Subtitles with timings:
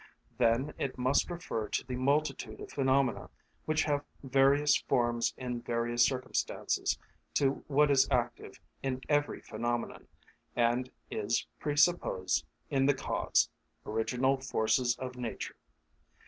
[0.39, 3.29] Then it must refer the multitude of phenomena
[3.65, 6.97] which have various forms in various circumstances
[7.35, 10.07] to what is active in every phenomenon,
[10.55, 15.57] and is presupposed in the cause,—original forces of nature.